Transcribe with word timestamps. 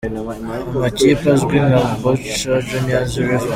amakipe 0.75 1.27
azwi 1.35 1.57
nka 1.67 1.81
Boca 2.01 2.51
Juniors, 2.67 3.13
River 3.27 3.49